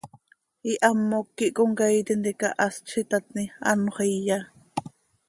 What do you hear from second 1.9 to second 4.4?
tintica hast z itatni, anxö iya.